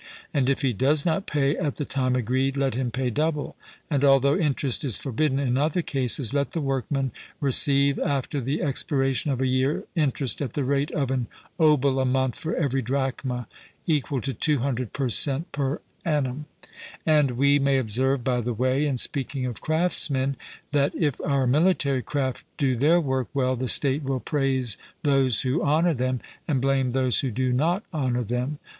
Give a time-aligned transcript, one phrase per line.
[0.33, 3.55] And if he does not pay at the time agreed, let him pay double;
[3.87, 9.29] and although interest is forbidden in other cases, let the workman receive after the expiration
[9.29, 11.27] of a year interest at the rate of an
[11.59, 13.47] obol a month for every drachma
[13.85, 15.51] (equal to 200 per cent.
[15.51, 16.45] per ann.).
[17.05, 20.35] And we may observe by the way, in speaking of craftsmen,
[20.71, 25.61] that if our military craft do their work well, the state will praise those who
[25.61, 28.57] honour them, and blame those who do not honour them.